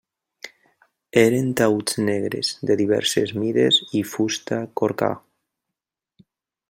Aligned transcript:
Eren 1.23 1.51
taüts 1.61 1.99
negres, 2.07 2.49
de 2.71 2.77
diverses 2.81 3.35
mides 3.43 3.79
i 4.01 4.03
fusta 4.15 4.63
corcada. 4.83 6.29